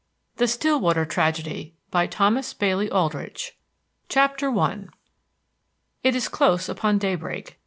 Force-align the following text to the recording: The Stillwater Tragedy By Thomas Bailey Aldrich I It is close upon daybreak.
The 0.37 0.47
Stillwater 0.47 1.05
Tragedy 1.05 1.75
By 1.91 2.07
Thomas 2.07 2.55
Bailey 2.55 2.89
Aldrich 2.89 3.55
I 4.15 4.83
It 6.03 6.15
is 6.15 6.27
close 6.27 6.67
upon 6.67 6.97
daybreak. 6.97 7.59